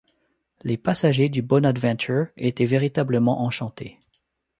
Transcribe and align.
Les 0.63 0.77
passagers 0.77 1.29
du 1.29 1.43
Bonadventure 1.43 2.29
étaient 2.35 2.65
véritablement 2.65 3.43
enchantés. 3.43 3.99